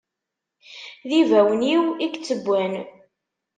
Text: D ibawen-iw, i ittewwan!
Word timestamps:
D 1.09 1.11
ibawen-iw, 1.21 1.83
i 1.93 2.05
ittewwan! 2.07 2.73